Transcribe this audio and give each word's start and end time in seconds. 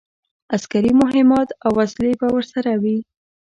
عسکري 0.55 0.91
مهمات 1.03 1.49
او 1.65 1.71
وسلې 1.79 2.11
به 2.19 2.27
ورسره 2.35 2.71
وي. 2.81 2.97